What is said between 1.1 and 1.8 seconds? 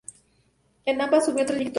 sumó tres victorias.